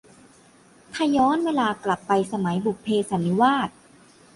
[0.93, 3.69] ถ้าย้อนเวลากลับไปสมัย บุพเพสันนิวาส